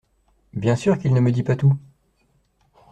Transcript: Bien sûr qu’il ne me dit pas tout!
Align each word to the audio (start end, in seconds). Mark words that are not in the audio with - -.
Bien 0.53 0.75
sûr 0.75 0.97
qu’il 0.97 1.13
ne 1.13 1.19
me 1.19 1.31
dit 1.31 1.43
pas 1.43 1.55
tout! 1.55 1.77